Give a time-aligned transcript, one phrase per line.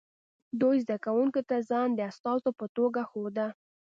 [0.61, 3.47] دوی زده کوونکو ته ځان د استازو په توګه ښوده